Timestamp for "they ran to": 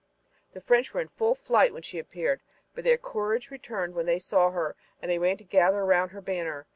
5.11-5.43